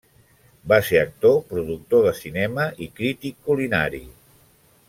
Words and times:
Va 0.71 0.79
ser 0.87 0.99
actor, 1.01 1.35
productor 1.51 2.03
de 2.07 2.15
cinema 2.23 2.67
i 2.87 2.91
crític 3.01 3.39
culinari. 3.51 4.05